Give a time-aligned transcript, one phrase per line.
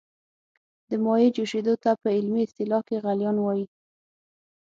[0.89, 3.65] د مایع جوشیدو ته په علمي اصطلاح کې غلیان وايي.